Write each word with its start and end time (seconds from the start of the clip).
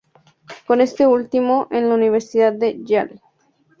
Con 0.65 0.81
este 0.81 1.05
último 1.05 1.67
en 1.69 1.87
la 1.87 1.93
Universidad 1.93 2.53
de 2.53 2.79
Yale. 2.83 3.21